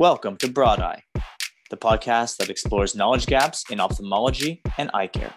[0.00, 1.02] Welcome to Broad Eye,
[1.68, 5.34] the podcast that explores knowledge gaps in ophthalmology and eye care.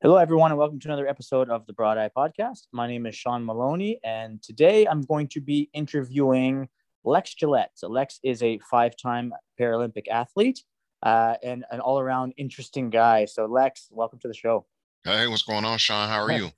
[0.00, 2.68] Hello, everyone, and welcome to another episode of the Broad Eye Podcast.
[2.70, 6.68] My name is Sean Maloney, and today I'm going to be interviewing
[7.02, 7.72] Lex Gillette.
[7.74, 10.62] So, Lex is a five time Paralympic athlete
[11.02, 13.24] uh, and an all around interesting guy.
[13.24, 14.66] So, Lex, welcome to the show.
[15.02, 16.08] Hey, what's going on, Sean?
[16.08, 16.52] How are you?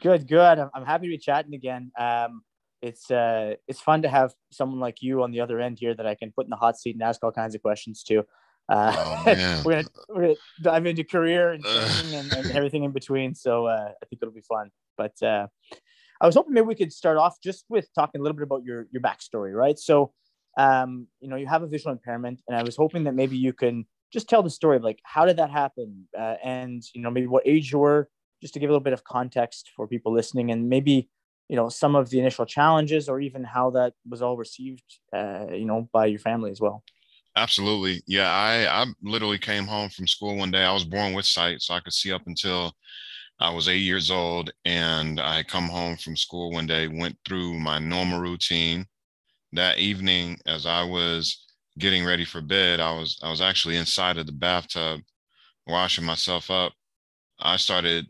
[0.00, 0.60] Good, good.
[0.60, 1.90] I'm, I'm happy to be chatting again.
[1.98, 2.42] Um,
[2.82, 6.06] it's uh, it's fun to have someone like you on the other end here that
[6.06, 8.24] I can put in the hot seat and ask all kinds of questions to.
[8.68, 9.22] Uh, oh,
[9.64, 13.34] we're, gonna, we're gonna dive into career and, and, and, everything in between.
[13.34, 14.70] So uh, I think it'll be fun.
[14.96, 15.46] But uh,
[16.20, 18.64] I was hoping maybe we could start off just with talking a little bit about
[18.64, 19.78] your your backstory, right?
[19.78, 20.12] So
[20.56, 23.52] um, you know, you have a visual impairment, and I was hoping that maybe you
[23.52, 27.10] can just tell the story of like how did that happen, uh, and you know
[27.10, 28.08] maybe what age you were,
[28.40, 31.08] just to give a little bit of context for people listening, and maybe
[31.48, 35.46] you know some of the initial challenges or even how that was all received, uh,
[35.52, 36.84] you know, by your family as well.
[37.36, 38.02] Absolutely.
[38.06, 40.64] Yeah, I I literally came home from school one day.
[40.64, 42.74] I was born with sight, so I could see up until
[43.40, 47.58] I was eight years old, and I come home from school one day, went through
[47.60, 48.86] my normal routine.
[49.52, 51.46] That evening, as I was
[51.78, 55.02] getting ready for bed, I was I was actually inside of the bathtub,
[55.66, 56.74] washing myself up.
[57.40, 58.06] I started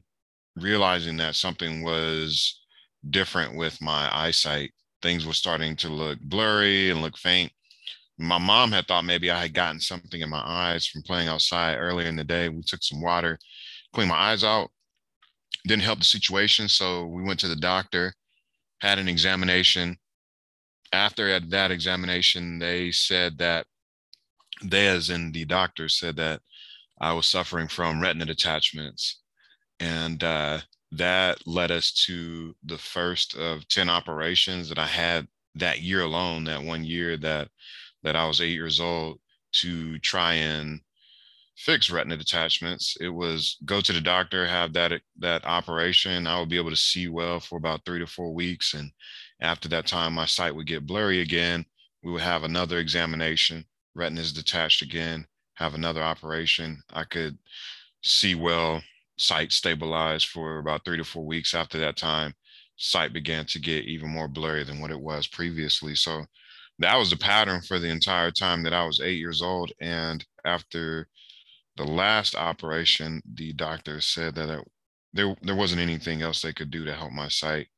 [0.56, 2.61] realizing that something was
[3.10, 4.72] different with my eyesight.
[5.02, 7.52] Things were starting to look blurry and look faint
[8.22, 11.76] my mom had thought maybe I had gotten something in my eyes from playing outside
[11.76, 12.48] earlier in the day.
[12.48, 13.38] We took some water,
[13.92, 14.70] cleaned my eyes out.
[15.66, 16.68] Didn't help the situation.
[16.68, 18.14] So we went to the doctor,
[18.80, 19.96] had an examination.
[20.92, 23.66] After that examination, they said that
[24.62, 26.40] they, as in the doctor, said that
[27.00, 29.20] I was suffering from retina detachments.
[29.80, 30.60] And uh,
[30.92, 36.44] that led us to the first of 10 operations that I had that year alone,
[36.44, 37.48] that one year that
[38.02, 39.20] that I was eight years old
[39.52, 40.80] to try and
[41.56, 42.96] fix retina detachments.
[43.00, 46.26] It was go to the doctor, have that that operation.
[46.26, 48.90] I would be able to see well for about three to four weeks, and
[49.40, 51.64] after that time, my sight would get blurry again.
[52.02, 53.64] We would have another examination.
[53.94, 55.26] Retina is detached again.
[55.54, 56.82] Have another operation.
[56.92, 57.38] I could
[58.02, 58.82] see well.
[59.18, 61.54] Sight stabilized for about three to four weeks.
[61.54, 62.34] After that time,
[62.76, 65.94] sight began to get even more blurry than what it was previously.
[65.94, 66.26] So
[66.78, 69.72] that was the pattern for the entire time that I was eight years old.
[69.80, 71.08] And after
[71.76, 74.64] the last operation, the doctor said that it,
[75.12, 77.68] there there wasn't anything else they could do to help my sight.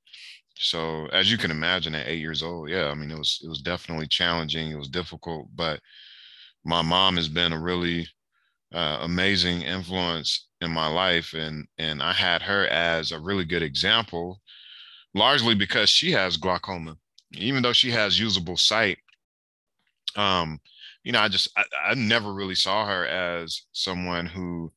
[0.57, 3.49] So as you can imagine, at eight years old, yeah, I mean it was it
[3.49, 4.71] was definitely challenging.
[4.71, 5.81] It was difficult, but
[6.65, 8.09] my mom has been a really
[8.75, 13.63] uh, amazing influence in my life, and and I had her as a really good
[13.63, 14.41] example,
[15.15, 16.99] largely because she has glaucoma
[17.37, 18.99] even though she has usable sight,
[20.17, 20.61] um,
[21.03, 24.73] you know, I just I, I never really saw her as someone who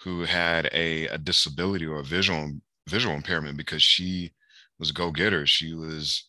[0.00, 2.52] who had a, a disability or a visual
[2.88, 4.32] visual impairment because she
[4.78, 5.46] was a go-getter.
[5.46, 6.24] She was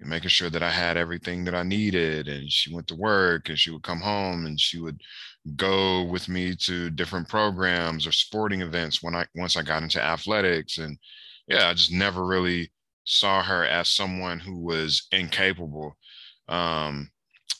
[0.00, 2.28] making sure that I had everything that I needed.
[2.28, 5.00] And she went to work and she would come home and she would
[5.56, 10.02] go with me to different programs or sporting events when I once I got into
[10.02, 10.78] athletics.
[10.78, 10.98] And
[11.46, 12.70] yeah, I just never really
[13.04, 15.96] saw her as someone who was incapable.
[16.48, 17.10] Um,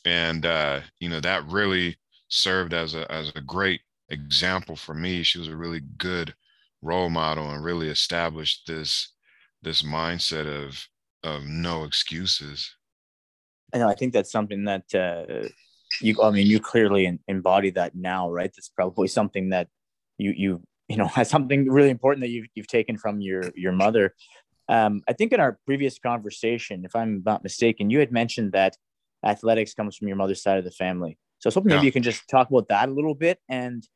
[0.04, 1.96] and uh, you know, that really
[2.28, 5.22] served as a as a great example for me.
[5.22, 6.34] She was a really good
[6.82, 9.12] role model and really established this
[9.62, 10.86] this mindset of
[11.22, 12.74] of no excuses.
[13.74, 13.88] I know.
[13.88, 15.48] I think that's something that uh,
[16.00, 16.22] you.
[16.22, 18.50] I mean, you clearly embody that now, right?
[18.54, 19.68] That's probably something that
[20.18, 23.72] you you you know has something really important that you've you've taken from your your
[23.72, 24.14] mother.
[24.68, 28.76] Um, I think in our previous conversation, if I'm not mistaken, you had mentioned that
[29.24, 31.18] athletics comes from your mother's side of the family.
[31.38, 33.86] So I was hoping maybe you can just talk about that a little bit and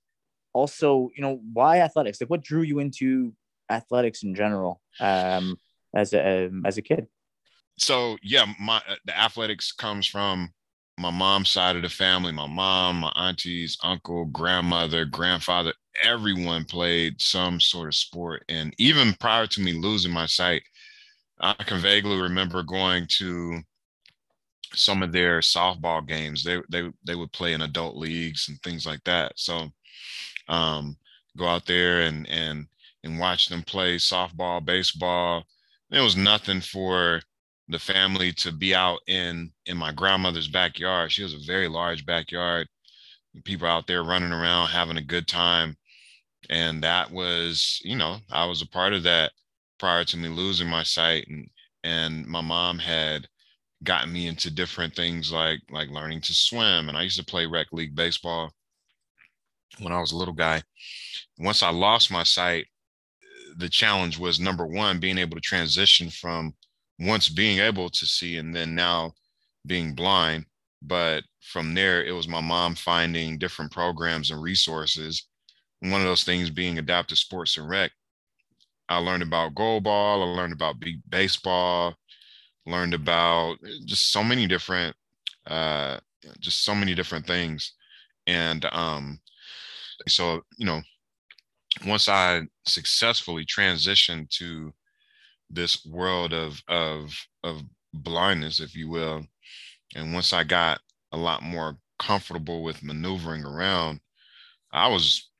[0.52, 2.20] also, you know, why athletics?
[2.20, 3.34] Like what drew you into
[3.70, 5.56] athletics in general um,
[5.94, 7.06] as a um, as a kid?
[7.78, 10.52] So yeah, my uh, the athletics comes from
[11.02, 12.32] my mom's side of the family.
[12.32, 18.44] My mom, my aunties, uncle, grandmother, grandfather, everyone played some sort of sport.
[18.48, 20.62] And even prior to me losing my sight,
[21.40, 23.60] I can vaguely remember going to
[24.74, 26.44] some of their softball games.
[26.44, 29.32] They they they would play in adult leagues and things like that.
[29.36, 29.70] So
[30.48, 30.96] um,
[31.36, 32.66] go out there and and
[33.02, 35.44] and watch them play softball, baseball.
[35.90, 37.22] There was nothing for
[37.68, 41.12] the family to be out in in my grandmother's backyard.
[41.12, 42.66] She has a very large backyard.
[43.44, 45.76] People out there running around having a good time
[46.50, 49.32] and that was you know i was a part of that
[49.78, 51.48] prior to me losing my sight and
[51.84, 53.26] and my mom had
[53.84, 57.46] gotten me into different things like like learning to swim and i used to play
[57.46, 58.50] rec league baseball
[59.80, 60.62] when i was a little guy
[61.38, 62.66] once i lost my sight
[63.58, 66.54] the challenge was number one being able to transition from
[66.98, 69.12] once being able to see and then now
[69.66, 70.46] being blind.
[70.82, 75.26] But from there it was my mom finding different programs and resources.
[75.80, 77.92] One of those things being adaptive sports and rec.
[78.88, 80.76] I learned about goalball i learned about
[81.08, 81.94] baseball
[82.66, 84.96] learned about just so many different
[85.46, 85.98] uh
[86.40, 87.74] just so many different things.
[88.26, 89.20] And um
[90.08, 90.82] so you know
[91.86, 94.72] once i successfully transitioned to
[95.52, 97.14] this world of of
[97.44, 97.62] of
[97.94, 99.26] blindness if you will.
[99.94, 100.80] And once i got
[101.12, 104.00] a lot more comfortable with maneuvering around
[104.72, 105.30] i was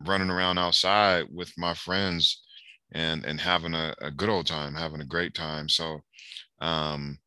[0.00, 2.42] running around outside with my friends
[2.92, 5.68] and and having a, a good old time having a great time.
[5.68, 6.00] So
[6.60, 7.18] um,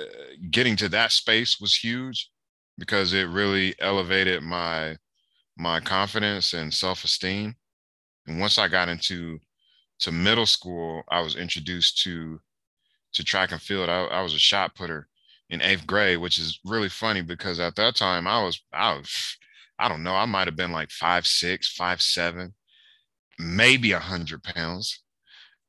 [0.00, 0.04] uh,
[0.50, 2.30] getting to that space was huge
[2.78, 4.96] because it really elevated my
[5.58, 7.54] my confidence and self-esteem.
[8.26, 9.38] And once i got into
[10.04, 12.40] to middle school i was introduced to
[13.12, 15.08] to track and field i, I was a shot putter
[15.50, 19.36] in eighth grade which is really funny because at that time i was i was
[19.78, 22.54] i don't know i might have been like five six five seven
[23.38, 25.00] maybe a hundred pounds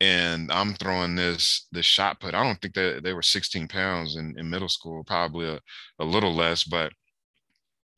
[0.01, 2.33] and I'm throwing this this shot put.
[2.33, 5.59] I don't think that they were 16 pounds in, in middle school, probably a,
[5.99, 6.91] a little less, but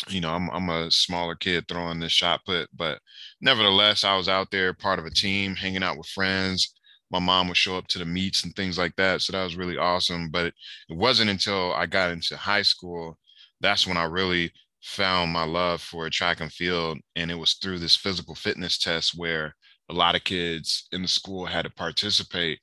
[0.09, 2.99] you know, I'm I'm a smaller kid throwing this shot put, but
[3.41, 6.73] nevertheless, I was out there part of a team, hanging out with friends.
[7.11, 9.55] My mom would show up to the meets and things like that, so that was
[9.55, 10.29] really awesome.
[10.29, 10.53] But it,
[10.89, 13.17] it wasn't until I got into high school
[13.59, 14.51] that's when I really
[14.81, 19.17] found my love for track and field, and it was through this physical fitness test
[19.17, 19.55] where
[19.89, 22.59] a lot of kids in the school had to participate,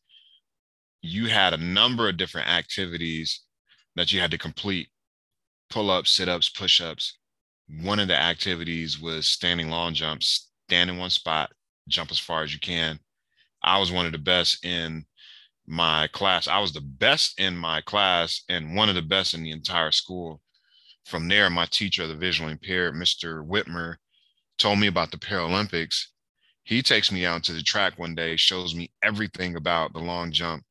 [1.02, 3.40] you had a number of different activities
[3.96, 4.88] that you had to complete
[5.70, 7.18] pull ups, sit ups, push ups.
[7.68, 11.52] One of the activities was standing long jumps, stand in one spot,
[11.88, 13.00] jump as far as you can.
[13.62, 15.06] I was one of the best in
[15.66, 16.46] my class.
[16.46, 19.92] I was the best in my class and one of the best in the entire
[19.92, 20.40] school.
[21.06, 23.46] From there, my teacher, the visually impaired, Mr.
[23.46, 23.96] Whitmer,
[24.58, 26.06] told me about the Paralympics
[26.64, 30.32] he takes me out to the track one day, shows me everything about the long
[30.32, 30.64] jump,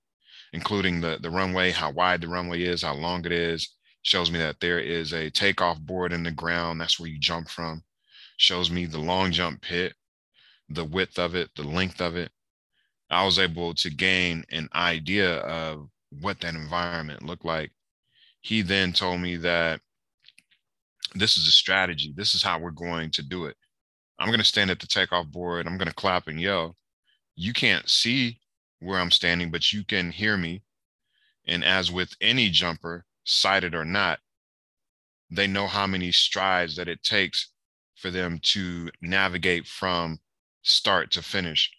[0.51, 3.69] including the, the runway, how wide the runway is, how long it is.
[4.03, 6.79] Shows me that there is a takeoff board in the ground.
[6.79, 7.83] That's where you jump from.
[8.37, 9.93] Shows me the long jump pit,
[10.69, 12.31] the width of it, the length of it.
[13.09, 15.89] I was able to gain an idea of
[16.21, 17.71] what that environment looked like.
[18.41, 19.79] He then told me that
[21.15, 22.13] this is a strategy.
[22.15, 23.55] This is how we're going to do it.
[24.19, 25.65] I'm going to stand at the takeoff board.
[25.65, 26.75] I'm going to clap and yell.
[27.35, 28.39] You can't see
[28.79, 30.63] where I'm standing, but you can hear me.
[31.47, 34.19] And as with any jumper, sighted or not,
[35.29, 37.49] they know how many strides that it takes
[37.95, 40.19] for them to navigate from
[40.61, 41.71] start to finish.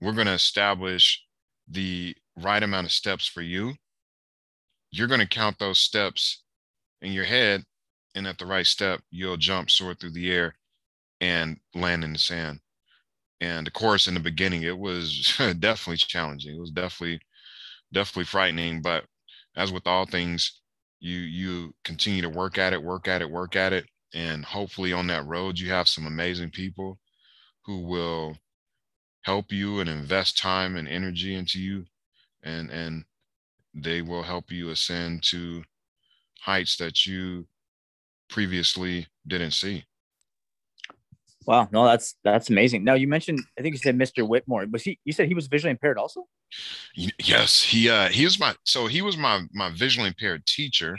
[0.00, 1.22] We're going to establish
[1.68, 3.74] the right amount of steps for you.
[4.90, 6.42] You're going to count those steps
[7.02, 7.64] in your head.
[8.14, 10.54] And at the right step, you'll jump, soar through the air,
[11.20, 12.60] and land in the sand.
[13.40, 16.56] And of course, in the beginning, it was definitely challenging.
[16.56, 17.20] It was definitely,
[17.92, 18.80] definitely frightening.
[18.80, 19.04] But
[19.54, 20.60] as with all things,
[21.00, 24.92] you you continue to work at it, work at it, work at it, and hopefully
[24.92, 26.98] on that road you have some amazing people
[27.64, 28.36] who will
[29.22, 31.86] help you and invest time and energy into you,
[32.42, 33.04] and and
[33.74, 35.64] they will help you ascend to
[36.40, 37.46] heights that you
[38.28, 39.84] previously didn't see.
[41.46, 42.82] Wow, no, that's that's amazing.
[42.84, 44.26] Now you mentioned, I think you said Mr.
[44.26, 44.66] Whitmore.
[44.70, 44.98] Was he?
[45.04, 46.26] You said he was visually impaired also.
[46.94, 50.98] Yes, he uh he was my so he was my my visually impaired teacher,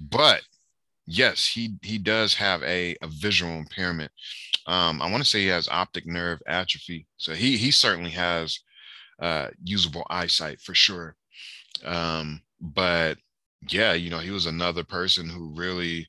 [0.00, 0.42] but
[1.06, 4.12] yes, he he does have a a visual impairment.
[4.66, 8.60] Um, I want to say he has optic nerve atrophy, so he he certainly has
[9.20, 11.16] uh usable eyesight for sure.
[11.84, 13.18] Um, but
[13.68, 16.08] yeah, you know, he was another person who really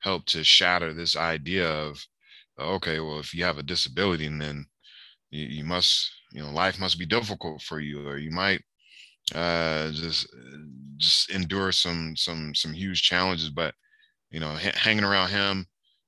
[0.00, 2.04] helped to shatter this idea of
[2.58, 4.66] okay, well, if you have a disability, then
[5.30, 8.62] you, you must, you know, life must be difficult for you, or you might
[9.34, 10.26] uh, just
[10.96, 13.50] just endure some some some huge challenges.
[13.50, 13.74] But
[14.30, 15.66] you know, h- hanging around him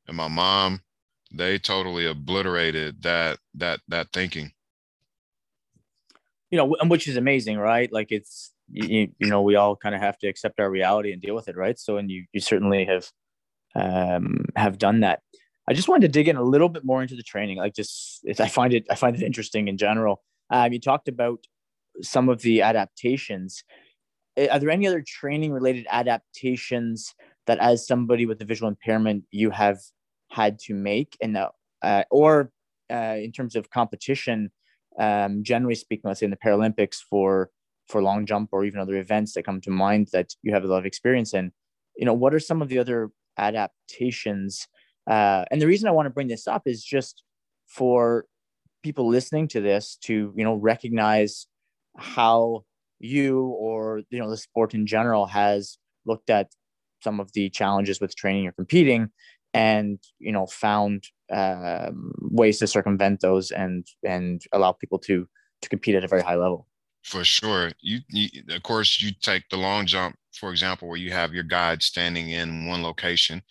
[0.09, 0.83] and my mom,
[1.33, 4.53] they totally obliterated that that that thinking.
[6.51, 7.93] You know, which is amazing, right?
[7.93, 11.21] Like it's you, you know we all kind of have to accept our reality and
[11.21, 11.79] deal with it, right?
[11.79, 13.11] So, and you you certainly have
[13.75, 15.21] um, have done that.
[15.69, 17.59] I just wanted to dig in a little bit more into the training.
[17.59, 20.23] Like just, I find it, I find it interesting in general.
[20.51, 21.45] Um, you talked about
[22.03, 23.65] some of the adaptations.
[24.39, 27.15] are there any other training related adaptations
[27.47, 29.79] that as somebody with a visual impairment you have
[30.31, 31.37] had to make and
[31.83, 32.51] uh, or
[32.91, 34.51] uh, in terms of competition
[34.99, 37.51] um, generally speaking let's say in the paralympics for
[37.89, 40.67] for long jump or even other events that come to mind that you have a
[40.67, 41.53] lot of experience in
[41.97, 44.67] you know what are some of the other adaptations
[45.07, 47.23] uh, and the reason i want to bring this up is just
[47.67, 48.27] for
[48.83, 51.47] people listening to this to you know recognize
[51.97, 52.65] how
[52.99, 56.51] you or you know the sport in general has looked at
[57.03, 59.11] some of the challenges with training or competing
[59.55, 65.29] and you know found um, ways to circumvent those and and allow people to
[65.63, 66.67] to compete at a very high level.
[67.03, 67.73] For sure.
[67.81, 71.45] You, you of course you take the long jump for example where you have your
[71.45, 73.43] guide standing in one location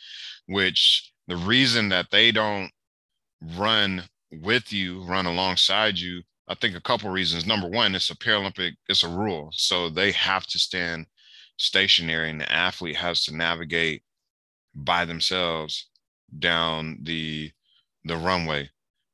[0.47, 2.71] which the reason that they don't
[3.57, 7.45] run with you run alongside you I think a couple reasons.
[7.45, 9.49] Number one, it's a Paralympic, it's a rule.
[9.53, 11.07] So they have to stand
[11.57, 14.03] stationary and the athlete has to navigate
[14.75, 15.89] by themselves
[16.39, 17.51] down the
[18.03, 18.69] the runway.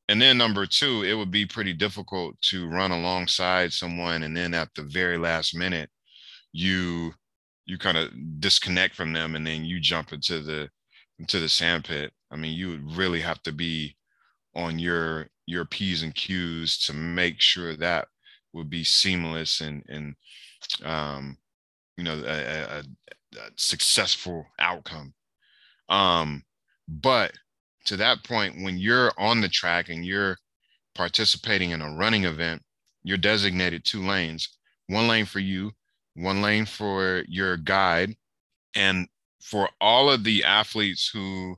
[0.10, 4.54] And then number two, it would be pretty difficult to run alongside someone and then
[4.54, 5.90] at the very last minute
[6.52, 7.14] you
[7.66, 10.70] you kind of disconnect from them and then you jump into the
[11.22, 12.12] into the sand pit.
[12.32, 13.96] I mean, you would really have to be
[14.56, 18.08] on your your p's and q's to make sure that
[18.54, 20.16] would be seamless and and
[20.84, 21.38] um,
[21.98, 22.84] you know a, a, a,
[23.56, 25.14] successful outcome
[25.88, 26.44] um,
[26.88, 27.32] but
[27.86, 30.38] to that point when you're on the track and you're
[30.96, 32.62] participating in a running event
[33.04, 35.72] you're designated two lanes one lane for you
[36.16, 38.14] one lane for your guide
[38.76, 39.08] and
[39.42, 41.56] for all of the athletes who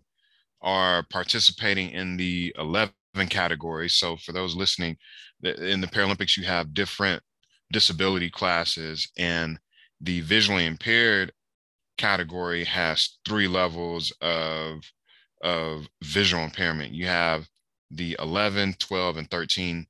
[0.61, 2.93] are participating in the 11
[3.29, 3.95] categories.
[3.95, 4.97] So for those listening,
[5.43, 7.21] in the Paralympics, you have different
[7.71, 9.59] disability classes, and
[9.99, 11.31] the visually impaired
[11.97, 14.83] category has three levels of
[15.43, 16.93] of visual impairment.
[16.93, 17.47] You have
[17.91, 19.85] the 11, 12, and 13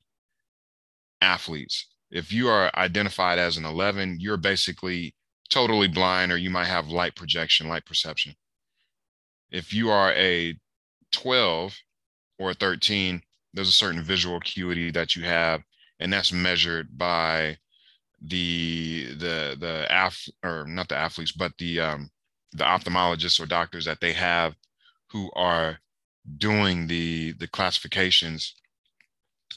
[1.22, 1.88] athletes.
[2.12, 5.16] If you are identified as an 11, you're basically
[5.54, 8.34] totally blind, or you might have light projection, light perception.
[9.52, 10.58] If you are a
[11.12, 11.78] 12,
[12.40, 13.22] or a 13,
[13.54, 15.62] there's a certain visual acuity that you have,
[16.00, 17.58] and that's measured by
[18.26, 22.10] the the the af or not the athletes, but the um,
[22.54, 24.56] the ophthalmologists or doctors that they have
[25.12, 25.78] who are
[26.38, 28.56] doing the the classifications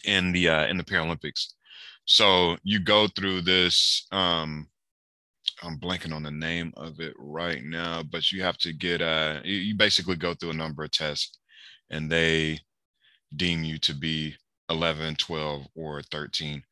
[0.05, 1.55] in the uh, in the Paralympics.
[2.05, 4.07] So you go through this.
[4.13, 4.69] Um,
[5.63, 9.41] I'm blanking on the name of it right now, but you have to get uh
[9.45, 11.39] you basically go through a number of tests
[11.91, 12.61] and they
[13.35, 14.37] deem you to be
[14.71, 16.63] 11, 12, or 13.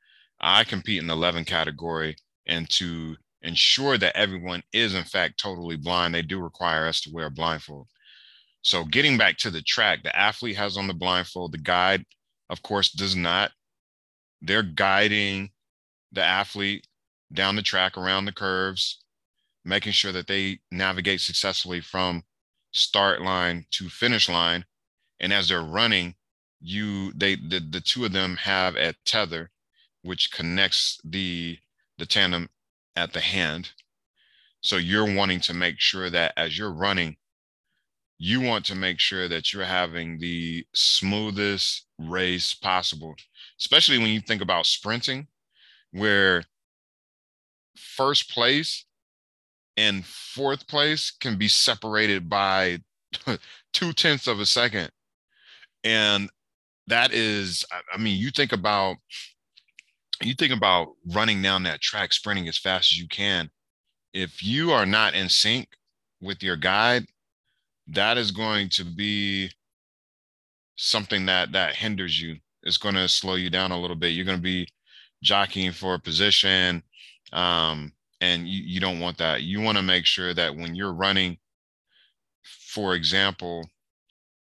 [0.41, 5.77] I compete in the 11 category, and to ensure that everyone is in fact totally
[5.77, 7.89] blind, they do require us to wear a blindfold.
[8.63, 12.05] So, getting back to the track, the athlete has on the blindfold, the guide,
[12.51, 13.53] of course, does not.
[14.43, 15.51] They're guiding
[16.13, 16.87] the athlete
[17.35, 19.01] down the track around the curves,
[19.65, 22.25] making sure that they navigate successfully from
[22.73, 24.65] start line to finish line.
[25.21, 26.17] And as they're running,
[26.65, 29.51] you they the, the two of them have a tether
[30.03, 31.59] which connects the
[31.99, 32.49] the tandem
[32.97, 33.73] at the hand
[34.63, 37.17] so you're wanting to make sure that as you're running
[38.19, 43.15] you want to make sure that you're having the smoothest race possible
[43.61, 45.27] especially when you think about sprinting
[45.93, 46.45] where
[47.97, 48.85] first place
[49.77, 52.79] and fourth place can be separated by
[53.73, 54.91] two tenths of a second.
[55.83, 56.31] And
[56.87, 58.97] that is i mean you think about
[60.21, 63.51] you think about running down that track sprinting as fast as you can.
[64.13, 65.69] If you are not in sync
[66.21, 67.07] with your guide
[67.89, 69.51] that is going to be
[70.77, 72.37] something that that hinders you.
[72.63, 74.11] It's going to slow you down a little bit.
[74.13, 74.69] You're going to be
[75.23, 76.83] jockeying for a position
[77.35, 80.95] um, and you, you don't want that you want to make sure that when you're
[80.95, 81.39] running
[82.43, 83.65] for example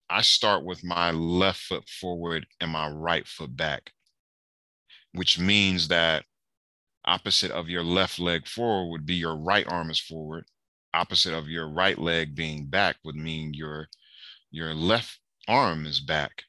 [0.09, 3.93] I start with my left foot forward and my right foot back,
[5.13, 6.25] which means that
[7.05, 10.45] opposite of your left leg forward would be your right arm is forward.
[10.93, 13.89] Opposite of your right leg being back would mean your
[14.51, 16.43] your left arm is back.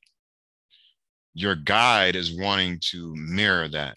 [1.33, 3.97] Your guide is wanting to mirror that.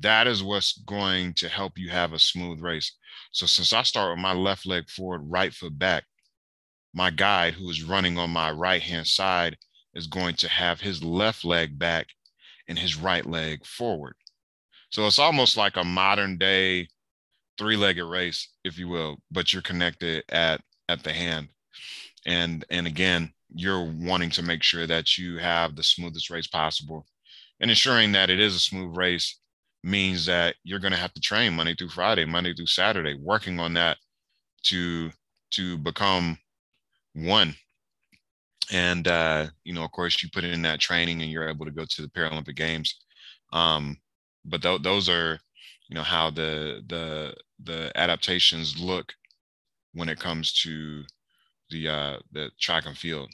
[0.00, 2.92] That is what's going to help you have a smooth race.
[3.32, 6.04] So since I start with my left leg forward, right foot back,
[6.92, 9.56] my guide who is running on my right hand side
[9.94, 12.06] is going to have his left leg back
[12.68, 14.14] and his right leg forward.
[14.90, 16.88] So it's almost like a modern day
[17.58, 21.48] three-legged race, if you will, but you're connected at at the hand.
[22.26, 27.06] And and again, you're wanting to make sure that you have the smoothest race possible.
[27.60, 29.38] And ensuring that it is a smooth race
[29.82, 33.60] means that you're going to have to train Monday through Friday, Monday through Saturday, working
[33.60, 33.98] on that
[34.64, 35.10] to
[35.52, 36.38] to become
[37.14, 37.54] one.
[38.72, 41.70] And uh, you know, of course, you put in that training, and you're able to
[41.72, 42.96] go to the Paralympic Games.
[43.52, 43.96] Um,
[44.44, 45.38] but th- those are,
[45.88, 49.12] you know, how the the the adaptations look
[49.94, 51.04] when it comes to
[51.70, 53.30] the uh, the track and field.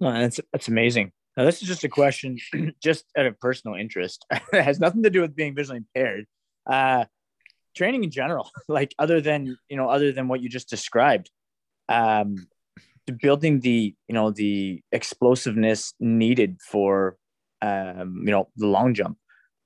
[0.00, 1.12] Oh, that's that's amazing.
[1.40, 2.36] Now, this is just a question,
[2.82, 4.26] just out of personal interest.
[4.52, 6.26] it has nothing to do with being visually impaired.
[6.66, 7.06] Uh,
[7.74, 11.30] training in general, like other than you know, other than what you just described,
[11.88, 12.46] um,
[13.22, 17.16] building the you know the explosiveness needed for
[17.62, 19.16] um, you know the long jump.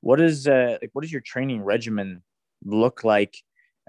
[0.01, 0.91] What is uh, like?
[0.93, 2.23] What does your training regimen
[2.65, 3.35] look like?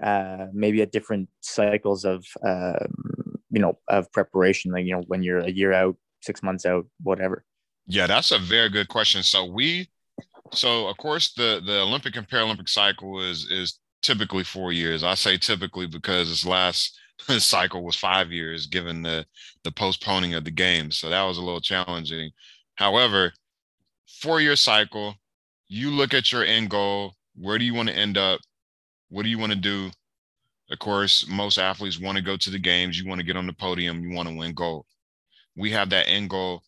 [0.02, 5.22] Uh, maybe at different cycles of um, you know of preparation, like you know when
[5.22, 7.44] you're a year out, six months out, whatever.
[7.86, 9.22] Yeah, that's a very good question.
[9.22, 9.88] So we,
[10.52, 15.04] so of course the the Olympic and Paralympic cycle is is typically four years.
[15.04, 16.98] I say typically because this last
[17.38, 19.26] cycle was five years, given the
[19.64, 20.98] the postponing of the games.
[20.98, 22.32] So that was a little challenging.
[22.76, 23.32] However,
[24.20, 25.14] four year cycle,
[25.68, 27.14] you look at your end goal.
[27.36, 28.40] Where do you want to end up?
[29.10, 29.90] What do you want to do?
[30.70, 32.98] Of course, most athletes want to go to the games.
[32.98, 34.02] You want to get on the podium.
[34.02, 34.86] You want to win gold.
[35.56, 36.62] We have that end goal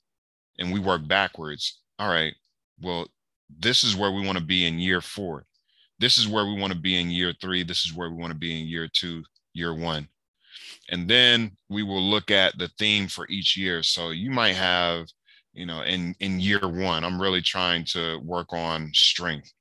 [0.58, 1.80] and we work backwards.
[1.98, 2.34] All right,
[2.80, 3.08] well,
[3.58, 5.44] this is where we want to be in year four.
[5.98, 7.62] This is where we want to be in year three.
[7.64, 10.08] This is where we want to be in year two, year one.
[10.90, 13.82] And then we will look at the theme for each year.
[13.82, 15.06] So you might have,
[15.52, 19.52] you know, in, in year one, I'm really trying to work on strength.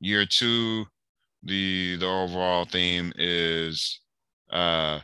[0.00, 0.86] Year two,
[1.42, 4.00] the the overall theme is
[4.50, 5.00] uh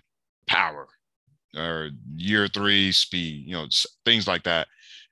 [0.46, 0.88] power
[1.56, 3.66] or year three speed you know
[4.04, 4.66] things like that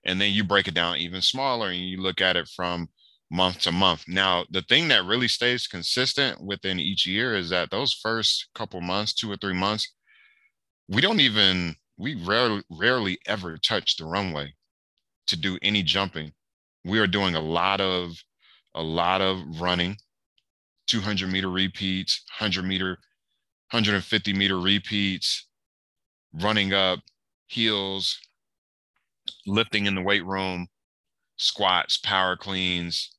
[0.04, 2.88] and then you break it down even smaller and you look at it from
[3.30, 4.04] month to month.
[4.06, 8.80] Now, the thing that really stays consistent within each year is that those first couple
[8.80, 9.92] months, two or three months,
[10.88, 14.54] we don't even we rarely rarely ever touch the runway
[15.28, 16.32] to do any jumping.
[16.84, 18.12] We are doing a lot of
[18.74, 19.96] a lot of running,
[20.88, 22.98] 200 meter repeats, 100 meter,
[23.70, 25.46] 150 meter repeats,
[26.34, 27.00] running up
[27.46, 28.18] heels,
[29.46, 30.68] lifting in the weight room,
[31.36, 33.11] squats, power cleans.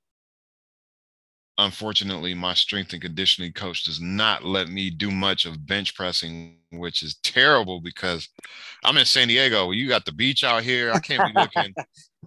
[1.63, 6.57] Unfortunately, my strength and conditioning coach does not let me do much of bench pressing,
[6.71, 8.27] which is terrible because
[8.83, 9.71] I'm in San Diego.
[9.71, 10.91] You got the beach out here.
[10.91, 11.73] I can't be looking,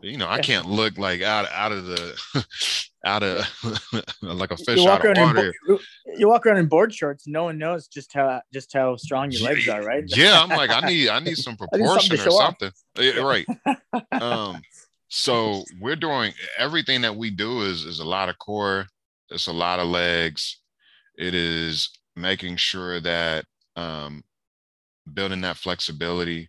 [0.00, 2.46] you know, I can't look like out out of the
[3.04, 3.46] out of
[4.22, 5.52] like a fish out of water.
[5.68, 5.78] In,
[6.16, 7.26] you walk around in board shorts.
[7.26, 10.04] No one knows just how just how strong your legs are, right?
[10.06, 12.72] yeah, I'm like, I need I need some proportion need something or something.
[12.98, 13.46] Yeah, right.
[14.12, 14.62] um,
[15.08, 18.86] so we're doing everything that we do is is a lot of core.
[19.30, 20.60] It's a lot of legs.
[21.18, 23.44] It is making sure that
[23.76, 24.22] um,
[25.12, 26.48] building that flexibility,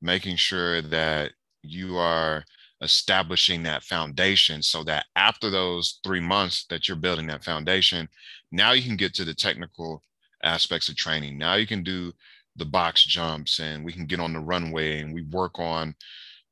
[0.00, 2.44] making sure that you are
[2.82, 8.08] establishing that foundation so that after those three months that you're building that foundation,
[8.52, 10.02] now you can get to the technical
[10.42, 11.38] aspects of training.
[11.38, 12.12] Now you can do
[12.56, 15.94] the box jumps and we can get on the runway and we work on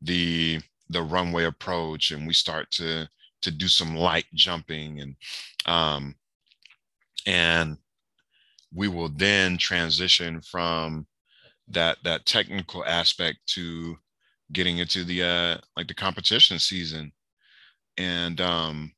[0.00, 3.08] the the runway approach and we start to
[3.42, 5.16] to do some light jumping and
[5.66, 6.14] um
[7.26, 7.76] and
[8.74, 11.06] we will then transition from
[11.68, 13.96] that that technical aspect to
[14.52, 17.12] getting into the uh like the competition season.
[17.98, 18.92] And um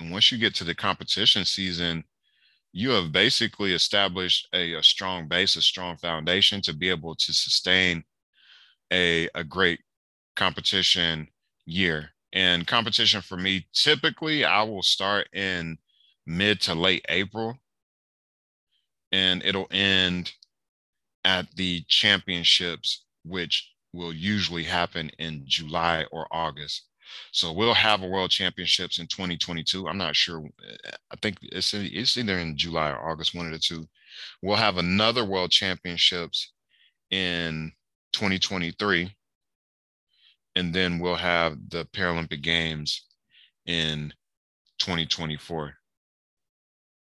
[0.00, 2.04] once you get to the competition season
[2.72, 7.32] you have basically established a, a strong base a strong foundation to be able to
[7.32, 8.04] sustain
[8.92, 9.80] a a great
[10.36, 11.28] competition
[11.66, 15.78] year and competition for me typically i will start in
[16.26, 17.56] mid to late april
[19.12, 20.32] and it'll end
[21.24, 26.86] at the championships which will usually happen in July or August.
[27.32, 29.88] So we'll have a world championships in 2022.
[29.88, 30.46] I'm not sure.
[31.10, 33.86] I think it's it's either in July or August, one of the two.
[34.42, 36.52] We'll have another world championships
[37.10, 37.72] in
[38.12, 39.14] 2023.
[40.58, 43.06] And then we'll have the Paralympic Games
[43.66, 44.12] in
[44.80, 45.74] 2024.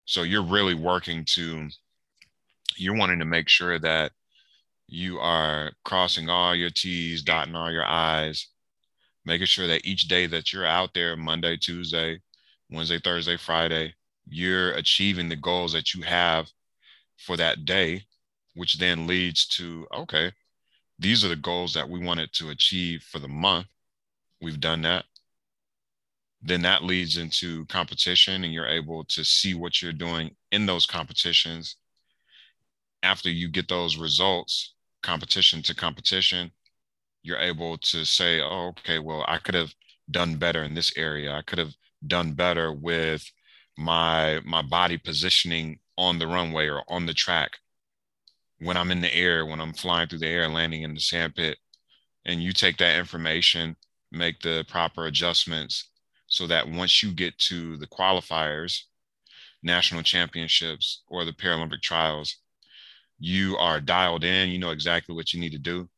[0.04, 1.70] So you're really working to,
[2.76, 4.12] you're wanting to make sure that
[4.88, 8.46] you are crossing all your T's, dotting all your I's,
[9.24, 12.20] making sure that each day that you're out there, Monday, Tuesday,
[12.70, 13.94] Wednesday, Thursday, Friday,
[14.28, 16.46] you're achieving the goals that you have
[17.16, 18.04] for that day,
[18.54, 20.30] which then leads to, okay,
[20.98, 23.66] these are the goals that we wanted to achieve for the month.
[24.40, 25.04] We've done that.
[26.42, 30.86] Then that leads into competition, and you're able to see what you're doing in those
[30.86, 31.76] competitions.
[33.02, 36.52] After you get those results, competition to competition,
[37.22, 39.74] you're able to say, oh, okay, well, I could have
[40.10, 41.32] done better in this area.
[41.32, 41.74] I could have
[42.06, 43.30] done better with
[43.76, 47.58] my my body positioning on the runway or on the track
[48.58, 51.58] when I'm in the air, when I'm flying through the air, landing in the sandpit.
[52.24, 53.76] And you take that information,
[54.10, 55.90] make the proper adjustments
[56.26, 58.82] so that once you get to the qualifiers,
[59.62, 62.36] national championships, or the Paralympic trials,
[63.18, 65.88] you are dialed in, you know exactly what you need to do.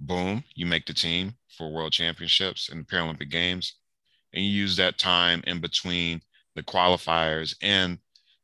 [0.00, 3.74] Boom, you make the team for world championships and the Paralympic Games.
[4.32, 6.20] And you use that time in between
[6.54, 7.98] the qualifiers and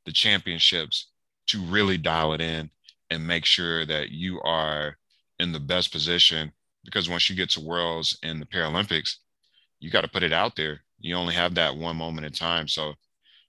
[0.05, 1.09] the championships
[1.48, 2.70] to really dial it in
[3.12, 4.96] and make sure that you are
[5.38, 6.53] in the best position
[6.85, 9.16] because once you get to worlds and the paralympics
[9.83, 10.81] you got to put it out there.
[11.01, 12.68] You only have that one moment in time.
[12.68, 12.94] So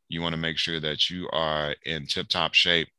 [0.10, 2.90] you want to make sure that you are in tip top shape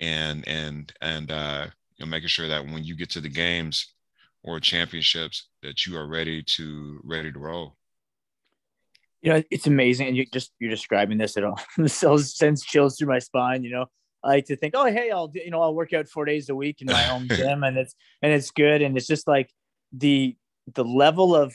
[0.00, 3.94] and and and uh you know making sure that when you get to the games
[4.42, 7.76] or championships that you are ready to ready to roll.
[9.22, 11.60] You know it's amazing and you just you're describing this it all
[12.18, 13.86] sends chills through my spine you know
[14.24, 16.54] I like to think, oh, hey, I'll you know I'll work out four days a
[16.54, 19.50] week in my own gym, and it's and it's good, and it's just like
[19.92, 20.36] the
[20.74, 21.54] the level of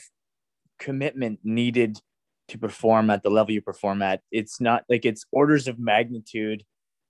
[0.78, 2.00] commitment needed
[2.48, 4.22] to perform at the level you perform at.
[4.30, 6.64] It's not like it's orders of magnitude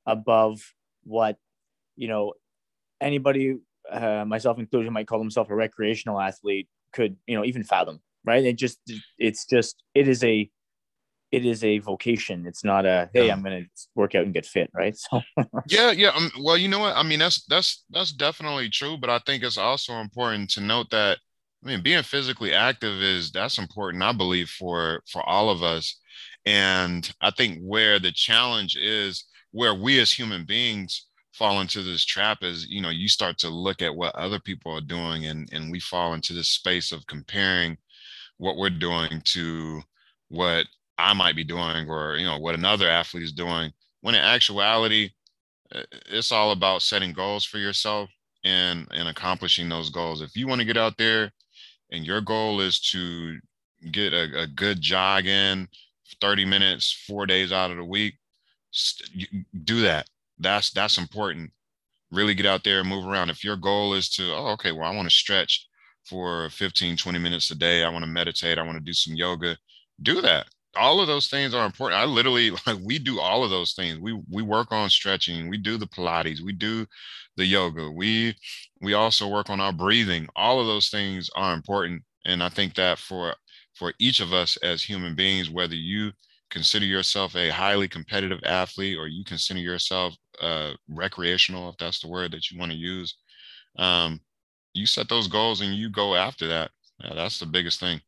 [0.06, 0.60] above
[1.04, 1.36] what
[1.96, 2.32] you know
[3.00, 3.56] anybody,
[3.90, 8.00] uh, myself included, might call himself a recreational athlete could you know even fathom.
[8.24, 8.44] Right?
[8.44, 8.78] It just
[9.18, 10.50] it's just it is a
[11.32, 12.46] it is a vocation.
[12.46, 13.32] It's not a hey, yeah.
[13.32, 14.96] I'm going to work out and get fit, right?
[14.96, 15.20] So
[15.68, 16.10] yeah, yeah.
[16.10, 16.96] Um, well, you know what?
[16.96, 20.90] I mean, that's that's that's definitely true, but I think it's also important to note
[20.90, 21.18] that
[21.64, 24.02] I mean, being physically active is that's important.
[24.02, 26.00] I believe for for all of us,
[26.46, 32.04] and I think where the challenge is, where we as human beings fall into this
[32.04, 35.48] trap is you know you start to look at what other people are doing and
[35.52, 37.78] and we fall into this space of comparing
[38.36, 39.80] what we're doing to
[40.28, 40.66] what
[41.00, 43.72] I might be doing or you know what another athlete is doing.
[44.00, 45.10] When in actuality,
[45.74, 48.10] uh, it's all about setting goals for yourself
[48.44, 50.22] and and accomplishing those goals.
[50.22, 51.32] If you want to get out there
[51.90, 53.38] and your goal is to
[53.90, 55.68] get a, a good jog in
[56.20, 58.14] 30 minutes, four days out of the week,
[59.64, 60.06] do that.
[60.38, 61.50] That's that's important.
[62.10, 63.30] Really get out there and move around.
[63.30, 65.68] If your goal is to, oh, okay, well, I want to stretch
[66.04, 67.84] for 15, 20 minutes a day.
[67.84, 68.58] I want to meditate.
[68.58, 69.56] I want to do some yoga.
[70.02, 72.00] Do that all of those things are important.
[72.00, 73.98] I literally like we do all of those things.
[74.00, 76.86] We we work on stretching, we do the Pilates, we do
[77.36, 78.34] the yoga, we
[78.80, 80.28] we also work on our breathing.
[80.36, 82.02] All of those things are important.
[82.24, 83.34] And I think that for
[83.74, 86.12] for each of us as human beings, whether you
[86.50, 92.08] consider yourself a highly competitive athlete or you consider yourself uh, recreational, if that's the
[92.08, 93.16] word that you want to use,
[93.78, 94.20] um,
[94.74, 96.70] you set those goals and you go after that.
[97.02, 98.00] Yeah, that's the biggest thing.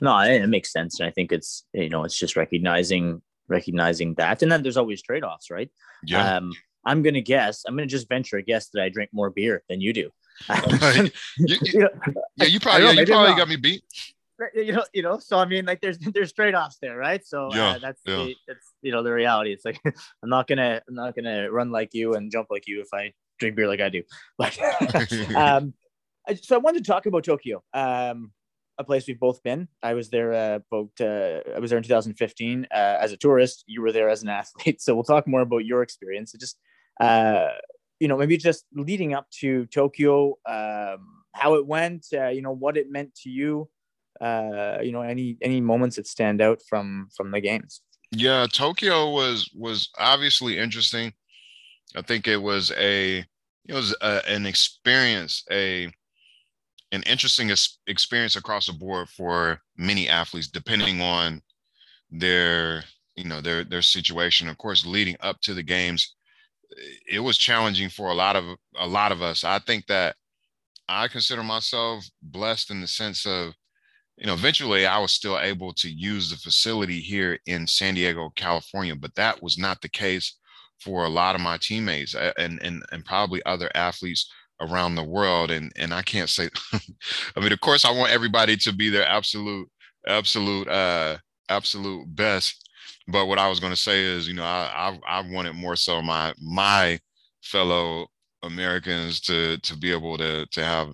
[0.00, 4.42] No, it, makes sense, and I think it's you know it's just recognizing recognizing that,
[4.42, 5.70] and then there's always trade offs, right?
[6.04, 6.36] Yeah.
[6.36, 6.52] Um,
[6.84, 7.64] I'm gonna guess.
[7.66, 10.10] I'm gonna just venture a guess that I drink more beer than you do.
[10.48, 11.88] you, you,
[12.36, 13.82] yeah, you probably yeah, you probably got me beat.
[14.54, 15.18] You know, you know.
[15.18, 17.24] So I mean, like, there's there's trade offs there, right?
[17.26, 18.16] So uh, yeah, uh, that's yeah.
[18.16, 19.52] the, that's you know the reality.
[19.52, 22.80] It's like I'm not gonna I'm not gonna run like you and jump like you
[22.80, 24.02] if I drink beer like I do.
[24.38, 24.58] But
[25.36, 25.74] um,
[26.42, 27.62] so I wanted to talk about Tokyo.
[27.74, 28.32] Um,
[28.80, 29.68] a place we've both been.
[29.82, 33.62] I was there uh, about uh, I was there in 2015 uh, as a tourist.
[33.66, 34.80] You were there as an athlete.
[34.84, 36.32] So we'll talk more about your experience.
[36.32, 36.56] Just
[37.00, 37.48] uh,
[38.00, 42.06] you know, maybe just leading up to Tokyo, um, how it went.
[42.12, 43.68] Uh, you know, what it meant to you.
[44.20, 47.82] Uh, you know, any any moments that stand out from from the games.
[48.10, 51.12] Yeah, Tokyo was was obviously interesting.
[51.94, 53.24] I think it was a
[53.68, 55.92] it was a, an experience, a
[56.92, 57.50] an interesting
[57.86, 61.40] experience across the board for many athletes, depending on
[62.10, 62.84] their
[63.16, 64.48] you know their their situation.
[64.48, 66.14] Of course, leading up to the games,
[67.08, 68.44] it was challenging for a lot of
[68.78, 69.44] a lot of us.
[69.44, 70.16] I think that
[70.88, 73.54] I consider myself blessed in the sense of
[74.16, 78.30] you know eventually I was still able to use the facility here in San Diego,
[78.36, 80.36] California, but that was not the case
[80.80, 85.50] for a lot of my teammates and and and probably other athletes around the world
[85.50, 86.48] and and i can't say
[87.36, 89.68] i mean of course i want everybody to be their absolute
[90.06, 91.16] absolute uh
[91.48, 92.68] absolute best
[93.08, 95.76] but what I was going to say is, you know, I, I I wanted more
[95.76, 96.98] so my my
[97.42, 98.06] fellow
[98.42, 100.92] Americans to to be able to to have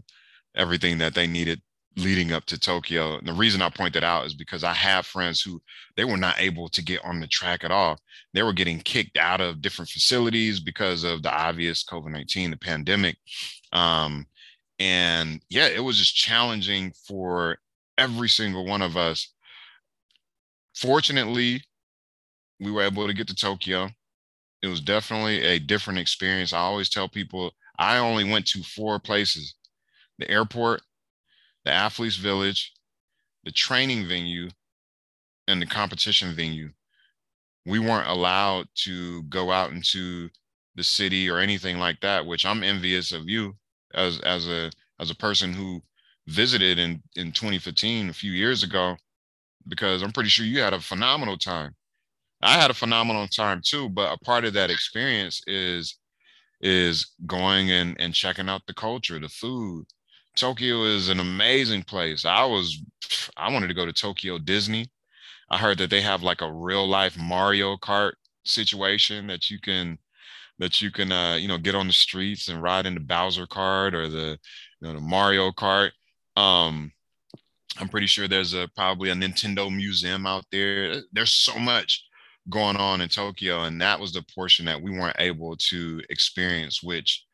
[0.54, 1.60] everything that they needed
[1.96, 3.16] leading up to Tokyo.
[3.16, 5.60] And the reason I point that out is because I have friends who
[5.96, 7.98] they were not able to get on the track at all.
[8.34, 12.58] They were getting kicked out of different facilities because of the obvious COVID 19, the
[12.58, 13.16] pandemic.
[13.72, 14.26] Um,
[14.78, 17.58] and yeah, it was just challenging for
[17.96, 19.32] every single one of us.
[20.74, 21.62] Fortunately,
[22.60, 23.88] we were able to get to Tokyo.
[24.62, 26.52] It was definitely a different experience.
[26.52, 29.54] I always tell people I only went to four places
[30.18, 30.80] the airport,
[31.66, 32.72] the athletes village,
[33.44, 34.48] the training venue,
[35.48, 36.70] and the competition venue.
[37.66, 40.30] We weren't allowed to go out into
[40.76, 43.56] the city or anything like that, which I'm envious of you
[43.94, 45.82] as as a as a person who
[46.28, 48.96] visited in in 2015 a few years ago
[49.66, 51.74] because I'm pretty sure you had a phenomenal time.
[52.42, 55.98] I had a phenomenal time too, but a part of that experience is
[56.60, 59.86] is going and and checking out the culture, the food,
[60.36, 62.24] Tokyo is an amazing place.
[62.24, 62.82] I was,
[63.36, 64.86] I wanted to go to Tokyo Disney.
[65.50, 68.12] I heard that they have like a real life Mario Kart
[68.44, 69.98] situation that you can,
[70.58, 73.46] that you can, uh, you know, get on the streets and ride in the Bowser
[73.46, 74.38] Kart or the,
[74.80, 75.90] you know, the Mario Kart.
[76.36, 76.92] Um,
[77.78, 81.02] I'm pretty sure there's a probably a Nintendo museum out there.
[81.12, 82.04] There's so much
[82.48, 86.82] going on in Tokyo, and that was the portion that we weren't able to experience,
[86.82, 87.24] which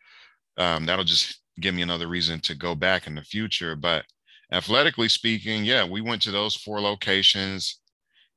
[0.57, 3.77] um, that'll just give me another reason to go back in the future.
[3.77, 4.05] But
[4.53, 7.81] athletically speaking, yeah, we went to those four locations.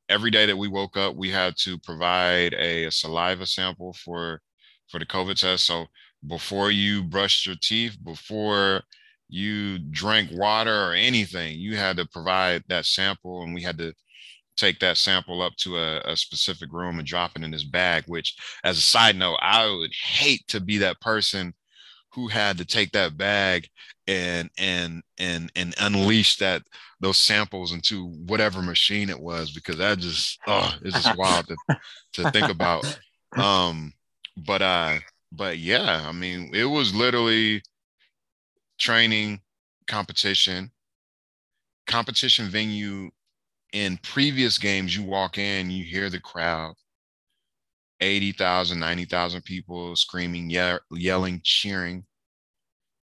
[0.09, 4.41] Every day that we woke up, we had to provide a, a saliva sample for
[4.89, 5.65] for the COVID test.
[5.65, 5.85] So
[6.27, 8.83] before you brushed your teeth, before
[9.27, 13.93] you drank water or anything, you had to provide that sample, and we had to
[14.57, 18.03] take that sample up to a, a, specific room and drop it in this bag.
[18.07, 21.53] Which, as a side note, I would hate to be that person
[22.15, 23.67] who had to take that bag
[24.07, 26.61] and and and and unleash that
[27.01, 31.57] those samples into whatever machine it was because that just oh it's just wild to,
[32.13, 32.85] to think about.
[33.35, 33.93] Um
[34.37, 34.97] but uh
[35.31, 37.61] but yeah i mean it was literally
[38.77, 39.39] training
[39.87, 40.71] competition
[41.87, 43.09] competition venue.
[43.73, 46.75] In previous games you walk in you hear the crowd
[48.01, 52.05] 80,000, 90,000 people screaming, ye- yelling, cheering.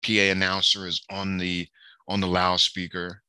[0.03, 1.67] PA announcer is on the
[2.07, 3.21] on the loudspeaker.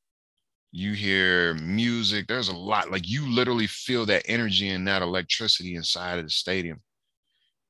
[0.72, 2.27] You hear music.
[2.27, 2.90] There's a lot.
[2.90, 6.81] Like you literally feel that energy and that electricity inside of the stadium.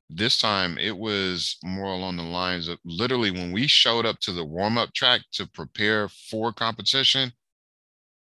[0.09, 4.31] This time it was more along the lines of literally when we showed up to
[4.31, 7.33] the warm-up track to prepare for competition,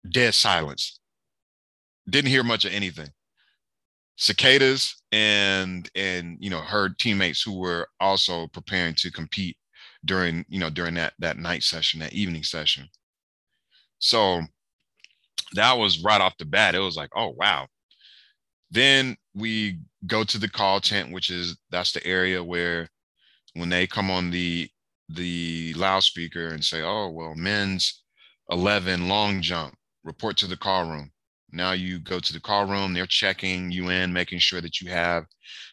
[0.08, 1.00] dead silence.
[2.08, 3.10] Didn't hear much of anything
[4.20, 9.56] cicadas and and you know her teammates who were also preparing to compete
[10.04, 12.88] during you know during that that night session that evening session.
[13.98, 14.42] So
[15.54, 17.66] that was right off the bat it was like oh wow.
[18.70, 22.88] Then we go to the call tent which is that's the area where
[23.54, 24.68] when they come on the
[25.08, 28.02] the loudspeaker and say oh well men's
[28.50, 31.10] 11 long jump report to the call room
[31.52, 34.90] now you go to the call room, they're checking you in, making sure that you
[34.90, 35.24] have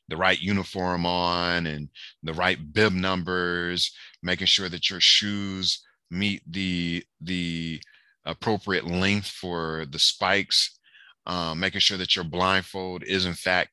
[0.10, 1.90] the right uniform on and
[2.24, 7.82] the right bib numbers, making sure that your shoes meet the the
[8.26, 10.80] appropriate length for the spikes,
[11.26, 13.70] um, making sure that your blindfold is in fact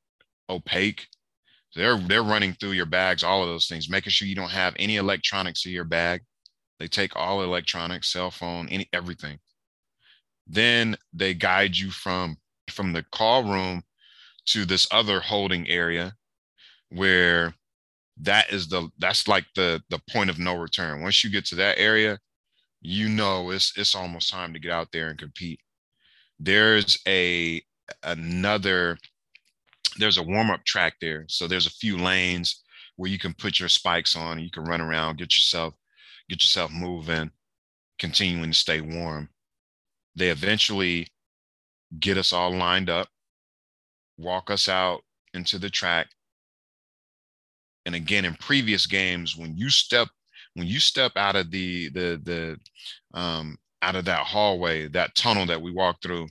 [0.51, 1.07] opaque.
[1.75, 4.75] They're they're running through your bags, all of those things, making sure you don't have
[4.79, 6.23] any electronics in your bag.
[6.79, 9.39] They take all electronics, cell phone, any everything.
[10.47, 12.37] Then they guide you from
[12.71, 13.83] from the call room
[14.47, 16.15] to this other holding area
[16.91, 17.55] where
[18.19, 21.03] that is the that's like the the point of no return.
[21.03, 22.19] Once you get to that area,
[22.81, 25.61] you know it's it's almost time to get out there and compete.
[26.39, 27.63] There's a
[28.03, 28.99] another
[29.99, 31.25] there's a warm-up track there.
[31.29, 32.63] So there's a few lanes
[32.97, 35.75] where you can put your spikes on, you can run around, get yourself
[36.29, 37.31] get yourself moving,
[37.99, 39.29] continuing to stay warm.
[40.17, 41.09] They eventually
[42.01, 43.09] get us all lined up,
[44.19, 46.09] walk us out into the track.
[47.87, 50.09] And again, in previous games, when you step
[50.55, 55.47] when you step out of the the the um, out of that hallway, that tunnel
[55.47, 56.29] that we walk through,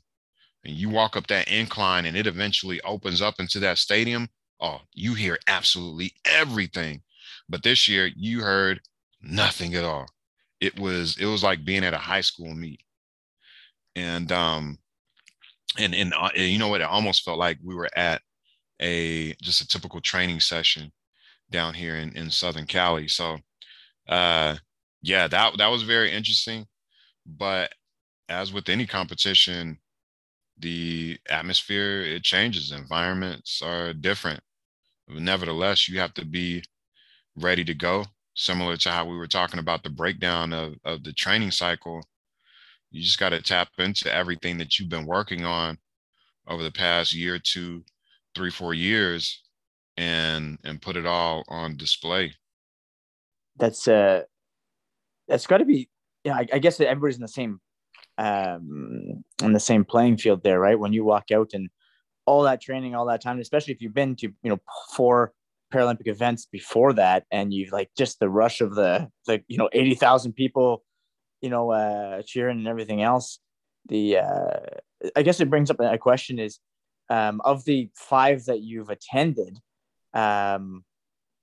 [0.65, 4.29] and you walk up that incline, and it eventually opens up into that stadium.
[4.61, 7.03] Oh, you hear absolutely everything.
[7.49, 8.81] But this year, you heard
[9.21, 10.07] nothing at all.
[10.61, 12.82] It was it was like being at a high school meet
[13.95, 14.77] and um,
[15.77, 16.81] and and, uh, you know what?
[16.81, 18.21] It almost felt like we were at
[18.81, 20.91] a just a typical training session
[21.51, 23.07] down here in, in Southern Cali.
[23.07, 23.37] So
[24.09, 24.55] uh
[25.01, 26.67] yeah, that that was very interesting.
[27.25, 27.73] But
[28.29, 29.79] as with any competition,
[30.57, 32.71] the atmosphere it changes.
[32.71, 34.41] Environments are different.
[35.09, 36.63] Nevertheless, you have to be
[37.35, 38.05] ready to go.
[38.35, 42.03] Similar to how we were talking about the breakdown of, of the training cycle.
[42.93, 45.79] You just got to tap into everything that you've been working on
[46.47, 47.83] over the past year, two,
[48.35, 49.41] three, four years,
[49.97, 52.33] and and put it all on display.
[53.57, 54.23] That's uh
[55.27, 55.89] that's got to be
[56.23, 57.59] yeah I, I, guess everybody's in the same
[58.17, 61.69] um in the same playing field there right when you walk out and
[62.25, 64.59] all that training all that time especially if you've been to you know
[64.95, 65.33] four
[65.73, 69.69] paralympic events before that and you've like just the rush of the the you know
[69.71, 70.83] 80,000 people
[71.43, 73.39] you know uh cheering and everything else
[73.89, 74.59] the uh
[75.15, 76.59] i guess it brings up a question is
[77.09, 79.59] um of the five that you've attended
[80.13, 80.83] um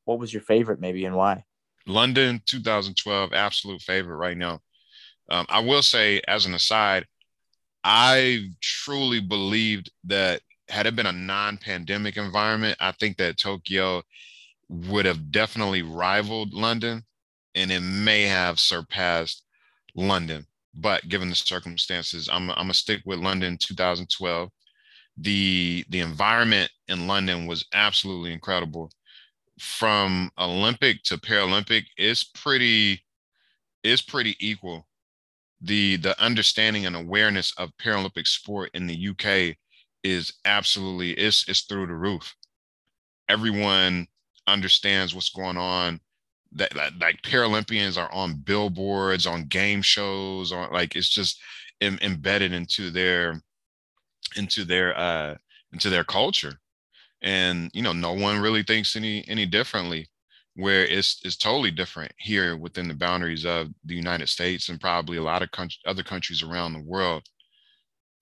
[0.07, 1.45] what was your favorite maybe and why
[1.87, 4.61] London 2012, absolute favorite right now.
[5.29, 7.07] Um, I will say, as an aside,
[7.85, 14.03] I truly believed that had it been a non-pandemic environment, I think that Tokyo
[14.69, 17.05] would have definitely rivaled London,
[17.55, 19.43] and it may have surpassed
[19.95, 20.47] London.
[20.75, 24.51] But given the circumstances, I'm, I'm gonna stick with London 2012.
[25.19, 28.91] The the environment in London was absolutely incredible
[29.61, 33.05] from Olympic to Paralympic is pretty
[33.85, 34.87] is pretty equal.
[35.61, 39.57] The the understanding and awareness of Paralympic sport in the UK
[40.05, 42.35] is absolutely it's it's through the roof.
[43.29, 44.07] Everyone
[44.47, 46.01] understands what's going on.
[46.53, 51.41] That, that like Paralympians are on billboards, on game shows, on like it's just
[51.81, 53.41] Im- embedded into their
[54.37, 55.37] into their uh
[55.73, 56.55] into their culture
[57.23, 60.09] and you know no one really thinks any any differently
[60.55, 65.17] where it's it's totally different here within the boundaries of the United States and probably
[65.17, 65.49] a lot of
[65.87, 67.23] other countries around the world.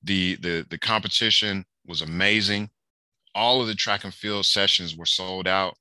[0.02, 2.70] The the the competition was amazing.
[3.34, 5.76] All of the track and field sessions were sold out.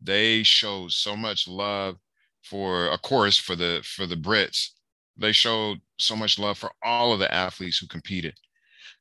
[0.00, 1.96] They showed so much love
[2.42, 4.70] for, of course, for the for the Brits.
[5.16, 8.34] They showed so much love for all of the athletes who competed.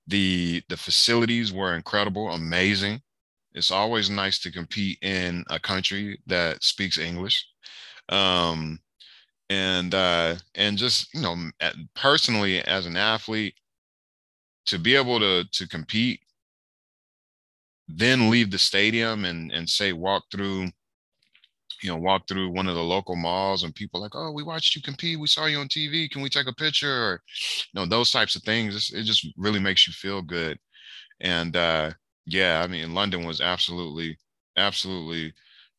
[0.08, 3.01] The the facilities were incredible, amazing.
[3.53, 7.47] It's always nice to compete in a country that speaks English.
[8.10, 8.79] Um,
[9.49, 11.36] and uh, and just you know
[11.95, 13.55] personally as an athlete
[14.65, 16.21] to be able to to compete
[17.88, 20.69] then leave the stadium and and say walk through
[21.85, 24.75] you know walk through one of the local malls and people like oh we watched
[24.75, 27.21] you compete we saw you on tv can we take a picture or
[27.73, 30.57] you know those types of things it just really makes you feel good
[31.21, 31.91] and uh
[32.25, 34.17] yeah, I mean, London was absolutely,
[34.57, 35.33] absolutely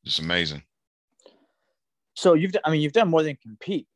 [0.04, 0.62] just amazing.
[2.14, 3.86] So you've, I mean, you've done more than compete.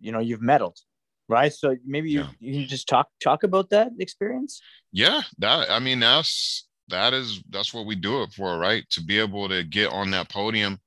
[0.00, 0.80] You know, you've medaled,
[1.28, 1.52] right?
[1.52, 2.28] So maybe you, yeah.
[2.40, 4.60] you just talk talk about that experience.
[4.92, 8.84] Yeah, that I mean, that's that is that's what we do it for, right?
[8.90, 10.80] To be able to get on that podium,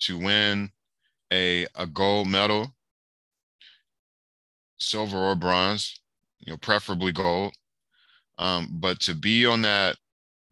[0.00, 0.70] to win
[1.32, 2.74] a a gold medal,
[4.78, 6.00] silver or bronze,
[6.40, 7.54] you know, preferably gold.
[8.38, 9.96] Um, but to be on that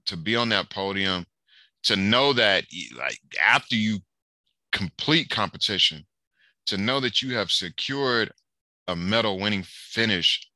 [0.06, 1.26] to be on that podium,
[1.84, 2.64] to know that
[2.96, 3.98] like after you
[4.72, 6.06] complete competition,
[6.66, 8.32] to know that you have secured
[8.88, 10.48] a medal winning finish,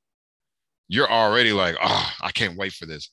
[0.88, 3.11] you're already like, oh, I can't wait for this.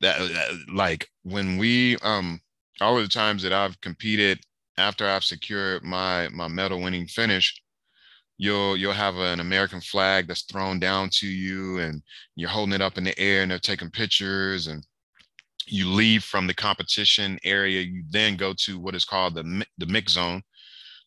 [0.00, 2.40] That, that like when we um
[2.80, 4.40] all of the times that I've competed
[4.80, 7.60] after I've secured my my medal winning finish,
[8.38, 12.02] you'll you'll have an American flag that's thrown down to you and
[12.36, 14.86] you're holding it up in the air and they're taking pictures and
[15.66, 17.82] you leave from the competition area.
[17.82, 20.42] You then go to what is called the the mix zone.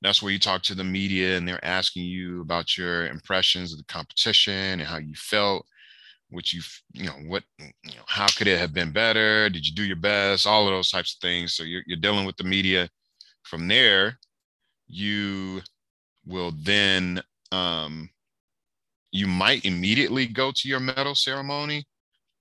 [0.01, 3.79] That's where you talk to the media and they're asking you about your impressions of
[3.79, 5.65] the competition and how you felt
[6.29, 6.61] what you
[6.93, 9.49] you know what you know how could it have been better?
[9.49, 10.45] Did you do your best?
[10.45, 11.55] All of those types of things.
[11.55, 12.89] So you're, you're dealing with the media
[13.43, 14.17] from there
[14.87, 15.61] you
[16.25, 17.21] will then
[17.51, 18.09] um
[19.11, 21.85] you might immediately go to your medal ceremony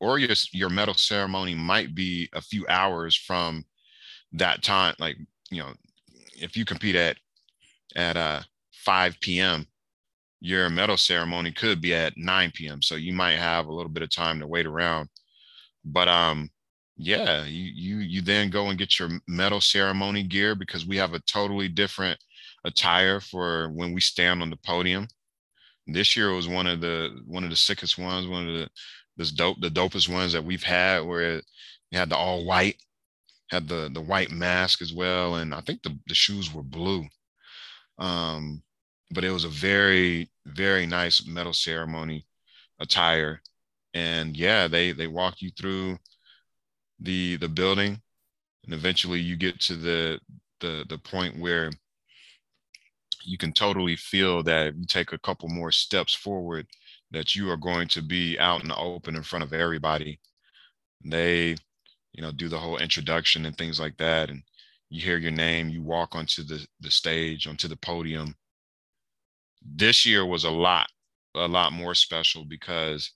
[0.01, 3.65] or your your medal ceremony might be a few hours from
[4.33, 5.17] that time like
[5.51, 5.73] you know
[6.41, 7.17] if you compete at
[7.97, 8.41] at uh
[8.73, 9.67] 5 p.m
[10.41, 14.03] your medal ceremony could be at 9 p.m so you might have a little bit
[14.03, 15.09] of time to wait around.
[15.85, 16.51] But um
[17.03, 21.15] yeah you you you then go and get your medal ceremony gear because we have
[21.15, 22.19] a totally different
[22.65, 25.09] attire for when we stand on the podium
[25.87, 28.69] this year was one of the one of the sickest ones one of the
[29.17, 31.37] this dope, the dopest ones that we've had, where
[31.91, 32.77] you had the all white,
[33.51, 37.07] had the the white mask as well, and I think the the shoes were blue.
[37.99, 38.63] Um,
[39.11, 42.27] but it was a very very nice medal ceremony
[42.81, 43.43] attire,
[43.95, 45.99] and yeah, they they walk you through
[47.03, 48.01] the the building,
[48.65, 50.21] and eventually you get to the
[50.61, 51.71] the the point where
[53.25, 56.67] you can totally feel that you take a couple more steps forward
[57.13, 60.19] that you are going to be out in the open in front of everybody.
[61.05, 61.57] They,
[62.13, 64.31] you know, do the whole introduction and things like that.
[64.31, 64.43] And
[64.89, 68.35] you hear your name, you walk onto the, the stage, onto the podium.
[69.63, 70.89] This year was a lot,
[71.35, 73.13] a lot more special because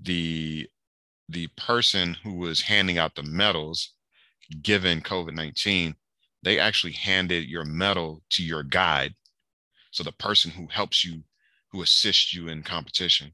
[0.00, 0.68] the
[1.32, 3.94] the person who was handing out the medals
[4.62, 5.94] given COVID-19,
[6.42, 9.14] they actually handed your medal to your guide.
[9.90, 11.22] So the person who helps you
[11.72, 13.32] who assists you in competition.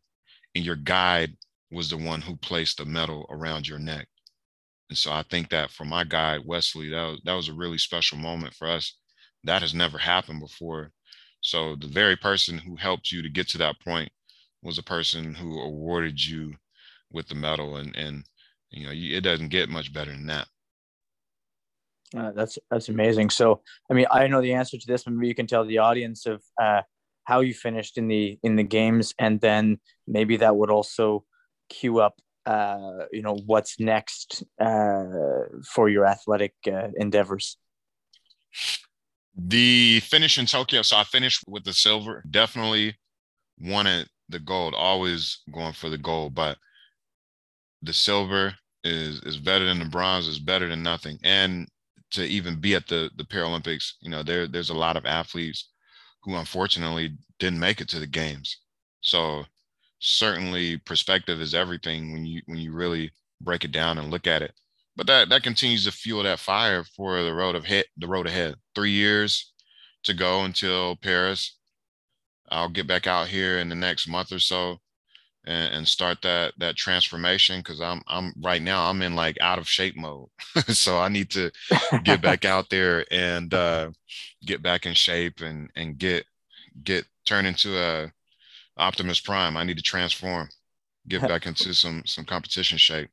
[0.54, 1.36] And your guide
[1.70, 4.06] was the one who placed the medal around your neck.
[4.88, 7.78] And so I think that for my guide, Wesley, that was, that was a really
[7.78, 8.96] special moment for us.
[9.44, 10.92] That has never happened before.
[11.40, 14.10] So the very person who helped you to get to that point
[14.62, 16.54] was the person who awarded you
[17.10, 17.76] with the medal.
[17.76, 18.24] And, and
[18.70, 20.46] you know, it doesn't get much better than that.
[22.16, 23.30] Uh, that's that's amazing.
[23.30, 25.78] So, I mean, I know the answer to this, but maybe you can tell the
[25.78, 26.82] audience of uh,
[27.24, 31.24] how you finished in the in the games, and then maybe that would also
[31.68, 32.14] cue up,
[32.46, 35.04] uh, you know, what's next uh,
[35.74, 37.58] for your athletic uh, endeavors.
[39.36, 40.82] The finish in Tokyo.
[40.82, 42.24] So I finished with the silver.
[42.28, 42.96] Definitely
[43.60, 44.74] wanted the gold.
[44.74, 46.56] Always going for the gold, but
[47.82, 48.54] the silver
[48.84, 50.28] is is better than the bronze.
[50.28, 51.18] Is better than nothing.
[51.22, 51.68] And
[52.12, 55.70] to even be at the the Paralympics, you know, there there's a lot of athletes
[56.22, 58.58] who unfortunately didn't make it to the games.
[59.00, 59.44] So
[60.00, 64.42] certainly perspective is everything when you when you really break it down and look at
[64.42, 64.52] it.
[64.96, 68.26] But that that continues to fuel that fire for the road of hit the road
[68.26, 68.56] ahead.
[68.74, 69.52] Three years
[70.04, 71.56] to go until Paris.
[72.50, 74.78] I'll get back out here in the next month or so
[75.44, 79.58] and, and start that that transformation because I'm I'm right now I'm in like out
[79.58, 80.28] of shape mode.
[80.68, 81.50] so I need to
[82.04, 83.90] get back out there and uh,
[84.44, 86.24] get back in shape and and get
[86.82, 88.12] get turn into a
[88.76, 89.56] Optimus Prime.
[89.56, 90.48] I need to transform,
[91.08, 93.10] get back into some some competition shape.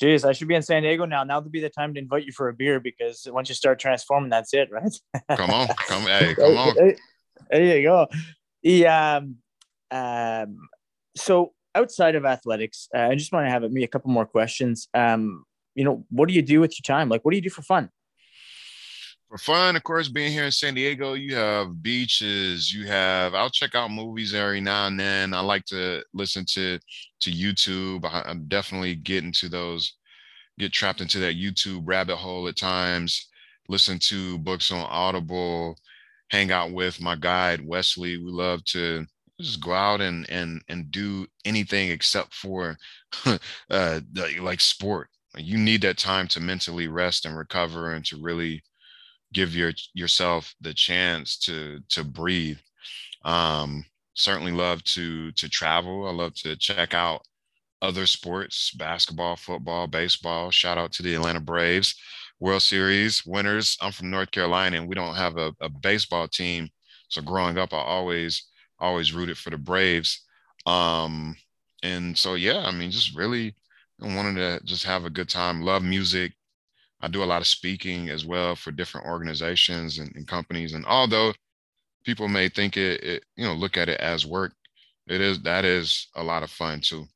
[0.00, 1.24] Jeez, I should be in San Diego now.
[1.24, 3.78] Now would be the time to invite you for a beer because once you start
[3.78, 4.94] transforming, that's it, right?
[5.34, 6.74] come on, come, hey, come on.
[7.50, 8.06] There you go.
[8.62, 9.36] The um,
[9.90, 10.58] um,
[11.16, 14.88] so outside of athletics, uh, I just want to have me a couple more questions.
[14.94, 15.44] Um,
[15.74, 17.08] you know, what do you do with your time?
[17.08, 17.90] Like, what do you do for fun?
[19.28, 22.72] For fun, of course, being here in San Diego, you have beaches.
[22.72, 23.34] You have.
[23.34, 25.34] I'll check out movies every now and then.
[25.34, 26.78] I like to listen to
[27.20, 28.04] to YouTube.
[28.04, 29.94] I, I'm definitely getting to those.
[30.58, 33.28] Get trapped into that YouTube rabbit hole at times.
[33.68, 35.76] Listen to books on Audible.
[36.30, 38.16] Hang out with my guide Wesley.
[38.16, 39.06] We love to
[39.40, 42.76] just go out and and and do anything except for
[43.70, 44.00] uh
[44.40, 45.08] like sport.
[45.36, 48.62] You need that time to mentally rest and recover and to really
[49.32, 52.58] give your yourself the chance to to breathe.
[53.24, 53.84] Um
[54.14, 56.08] certainly love to to travel.
[56.08, 57.22] I love to check out
[57.82, 60.50] other sports basketball football baseball.
[60.50, 61.94] Shout out to the atlanta braves.
[62.40, 63.76] World series winners.
[63.80, 66.68] I'm from north carolina and we don't have a, a baseball team.
[67.08, 68.44] So growing up i always
[68.78, 70.22] always rooted for the Braves.
[70.66, 71.36] Um,
[71.82, 73.54] and so, yeah, I mean, just really
[74.00, 76.32] wanted to just have a good time, love music.
[77.00, 80.74] I do a lot of speaking as well for different organizations and, and companies.
[80.74, 81.32] And although
[82.04, 84.54] people may think it, it, you know, look at it as work,
[85.06, 87.06] it is, that is a lot of fun too.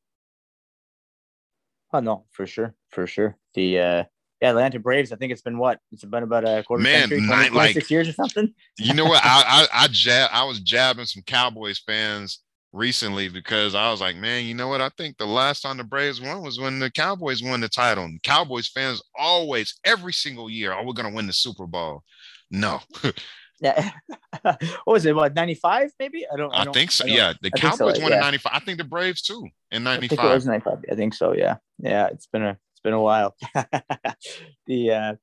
[1.93, 3.37] Oh no, for sure, for sure.
[3.53, 4.03] The uh,
[4.41, 5.11] yeah, Atlanta Braves.
[5.11, 5.79] I think it's been what?
[5.91, 8.53] It's been about a quarter Man, century, 20, nine, 26 like, years or something.
[8.79, 9.21] You know what?
[9.23, 12.39] I I I, jab, I was jabbing some Cowboys fans
[12.73, 14.81] recently because I was like, man, you know what?
[14.81, 18.05] I think the last time the Braves won was when the Cowboys won the title.
[18.05, 22.03] And Cowboys fans always, every single year, oh, we're gonna win the Super Bowl.
[22.49, 22.79] No.
[23.61, 23.91] yeah.
[24.41, 25.15] what was it?
[25.15, 26.25] What, 95 maybe?
[26.31, 27.05] I don't I, I don't, think so.
[27.05, 27.33] Yeah.
[27.41, 28.17] The I Cowboys so, won yeah.
[28.17, 28.51] in 95.
[28.55, 30.17] I think the Braves too in 95.
[30.17, 30.85] I think it was 95.
[30.91, 31.33] I think so.
[31.33, 31.57] Yeah.
[31.77, 32.07] Yeah.
[32.07, 33.35] It's been a it's been a while.
[34.65, 35.15] the uh,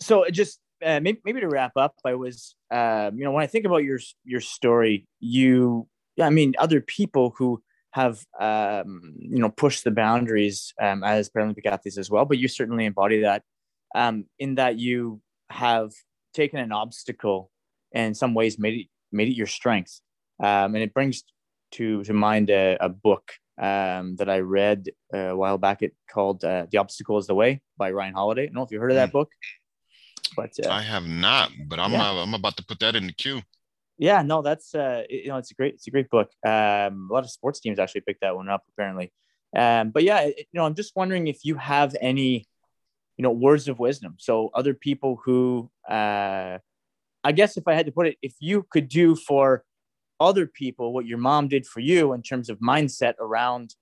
[0.00, 3.46] so just uh, maybe, maybe to wrap up, I was um, you know when I
[3.46, 5.86] think about your your story, you
[6.20, 7.62] I mean other people who
[7.92, 12.48] have um, you know pushed the boundaries um, as Paralympic athletes as well, but you
[12.48, 13.42] certainly embody that
[13.94, 15.20] um, in that you
[15.50, 15.92] have
[16.34, 17.50] taken an obstacle
[17.92, 20.00] and in some ways made it made it your strength,
[20.42, 21.22] um, and it brings
[21.72, 25.82] to to mind a, a book um, that I read uh, a while back.
[25.82, 28.42] It called uh, "The Obstacle Is the Way" by Ryan Holiday.
[28.42, 29.12] I don't know if you heard of that mm.
[29.12, 29.30] book,
[30.36, 31.50] but uh, I have not.
[31.66, 32.10] But I'm yeah.
[32.10, 33.42] I'm about to put that in the queue.
[33.98, 36.30] Yeah, no, that's uh, you know, it's a great it's a great book.
[36.44, 39.12] Um, a lot of sports teams actually picked that one up apparently.
[39.54, 42.46] Um, but yeah, you know, I'm just wondering if you have any,
[43.16, 44.16] you know, words of wisdom.
[44.18, 46.58] So other people who, uh,
[47.22, 49.64] I guess if I had to put it, if you could do for
[50.22, 53.74] other people what your mom did for you in terms of mindset around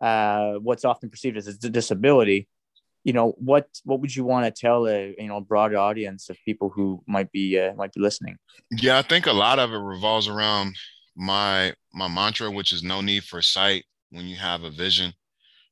[0.00, 2.48] uh, what's often perceived as a disability,
[3.04, 6.36] you know, what what would you want to tell a you know broad audience of
[6.44, 8.36] people who might be uh, might be listening?
[8.70, 10.76] Yeah, I think a lot of it revolves around
[11.16, 15.12] my my mantra, which is no need for sight when you have a vision.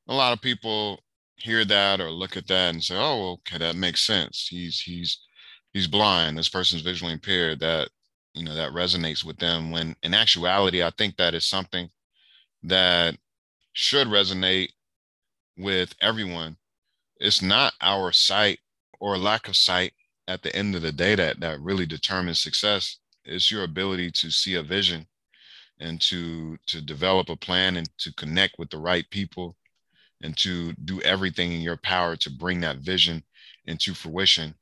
[0.08, 1.00] A lot of people
[1.36, 4.48] hear that or look at that and say, "Oh, okay, that makes sense.
[4.48, 5.20] He's he's
[5.72, 6.38] he's blind.
[6.38, 7.60] This person's visually impaired.
[7.60, 7.88] That
[8.36, 11.90] you know that resonates with them." When in actuality, I think that is something
[12.62, 13.18] that
[13.72, 14.72] should resonate
[15.56, 16.58] with everyone.
[17.18, 18.60] It's not our sight
[19.00, 19.94] or lack of sight
[20.28, 22.98] at the end of the day that that really determines success.
[23.24, 25.08] It's your ability to see a vision
[25.78, 29.56] and to to develop a plan and to connect with the right people
[30.22, 33.24] and to do everything in your power to bring that vision
[33.66, 34.54] into fruition.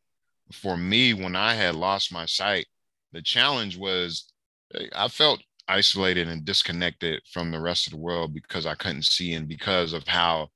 [0.53, 2.66] For me, when I had lost my sight,
[3.15, 4.33] the challenge was
[4.75, 9.07] eh, I felt isolated and disconnected from the rest of the world because I couldn't
[9.07, 10.51] see and because of how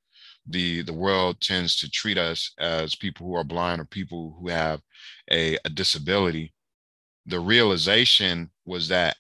[0.46, 4.48] the the world tends to treat us as people who are blind or people who
[4.48, 4.80] have
[5.30, 6.52] a, a disability.
[7.26, 9.16] The realization was that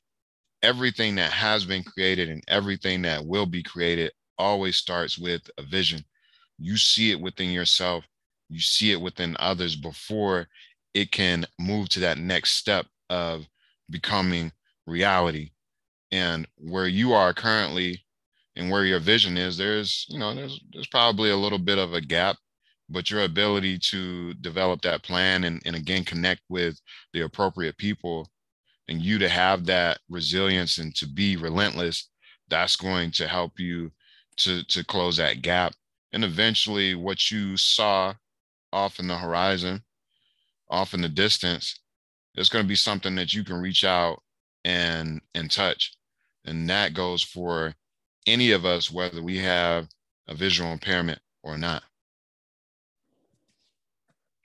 [0.62, 5.62] everything that has been created and everything that will be created always starts with a
[5.62, 6.04] vision.
[6.58, 8.04] You see it within yourself,
[8.48, 10.48] you see it within others before
[10.94, 13.46] it can move to that next step of
[13.90, 14.52] becoming
[14.86, 15.50] reality.
[16.10, 18.04] And where you are currently
[18.56, 21.92] and where your vision is, there's, you know, there's there's probably a little bit of
[21.92, 22.36] a gap,
[22.88, 26.80] but your ability to develop that plan and, and again connect with
[27.12, 28.28] the appropriate people
[28.88, 32.08] and you to have that resilience and to be relentless,
[32.48, 33.92] that's going to help you
[34.38, 35.74] to to close that gap
[36.12, 38.14] and eventually what you saw
[38.72, 39.82] off in the horizon
[40.70, 41.80] off in the distance
[42.38, 44.22] is going to be something that you can reach out
[44.64, 45.96] and and touch
[46.44, 47.74] and that goes for
[48.26, 49.88] any of us whether we have
[50.26, 51.82] a visual impairment or not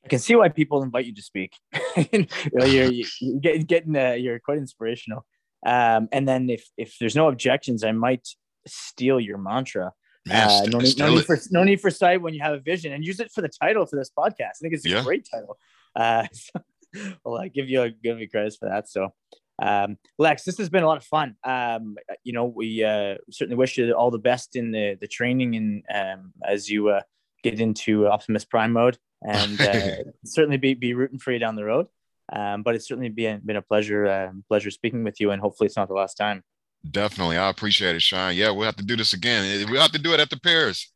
[0.05, 1.53] I can see why people invite you to speak.
[2.11, 5.25] you know, you're, you're getting, getting uh, you're quite inspirational.
[5.65, 8.27] Um, and then if if there's no objections, I might
[8.67, 9.93] steal your mantra.
[10.29, 12.93] uh, no, need, no, need for, no need for sight when you have a vision
[12.93, 14.41] and use it for the title for this podcast.
[14.41, 15.03] I think it's a yeah.
[15.03, 15.57] great title.
[15.95, 16.61] Uh, so,
[17.25, 18.89] well, I give you a, give me credit for that.
[18.89, 19.13] So,
[19.61, 21.35] um, Lex, this has been a lot of fun.
[21.43, 25.55] Um, you know, we uh, certainly wish you all the best in the the training
[25.55, 27.01] and um, as you uh,
[27.43, 31.65] get into Optimus Prime mode, and uh, certainly be be rooting for you down the
[31.65, 31.87] road.
[32.31, 35.67] Um, but it's certainly been been a pleasure uh, pleasure speaking with you, and hopefully
[35.67, 36.43] it's not the last time.
[36.89, 37.37] Definitely.
[37.37, 38.35] I appreciate it, Sean.
[38.35, 39.69] Yeah, we'll have to do this again.
[39.69, 40.91] We'll have to do it at the Paris.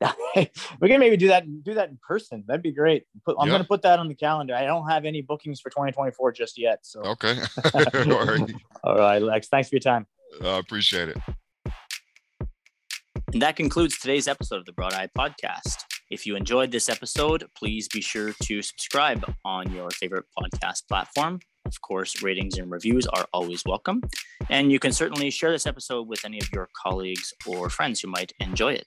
[0.80, 2.44] we can maybe do that do that in person.
[2.46, 3.04] That'd be great.
[3.24, 3.54] Put, I'm yep.
[3.54, 4.54] going to put that on the calendar.
[4.54, 6.80] I don't have any bookings for 2024 just yet.
[6.82, 7.38] So okay.
[7.74, 8.54] All right.
[8.84, 9.48] All right, Lex.
[9.48, 10.06] Thanks for your time.
[10.42, 11.18] I appreciate it.
[13.32, 15.84] And that concludes today's episode of the Broad Eye Podcast.
[16.10, 21.40] If you enjoyed this episode, please be sure to subscribe on your favorite podcast platform.
[21.66, 24.00] Of course, ratings and reviews are always welcome.
[24.48, 28.08] And you can certainly share this episode with any of your colleagues or friends who
[28.08, 28.86] might enjoy it.